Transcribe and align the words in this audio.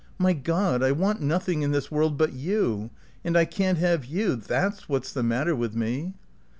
"My 0.17 0.33
God, 0.33 0.81
I 0.81 0.93
want 0.93 1.21
nothing 1.21 1.61
in 1.61 1.73
this 1.73 1.91
world 1.91 2.17
but 2.17 2.33
you. 2.33 2.89
And 3.23 3.37
I 3.37 3.45
can't 3.45 3.77
have 3.77 4.03
you. 4.03 4.35
That's 4.35 4.89
what's 4.89 5.13
the 5.13 5.21
matter 5.21 5.55
with 5.55 5.75
me." 5.75 6.15